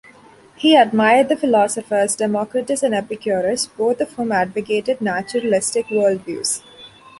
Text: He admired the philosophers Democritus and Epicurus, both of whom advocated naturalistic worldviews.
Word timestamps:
He 0.55 0.75
admired 0.75 1.29
the 1.29 1.37
philosophers 1.37 2.15
Democritus 2.15 2.81
and 2.81 2.95
Epicurus, 2.95 3.67
both 3.67 4.01
of 4.01 4.11
whom 4.13 4.31
advocated 4.31 4.99
naturalistic 4.99 5.89
worldviews. 5.89 6.63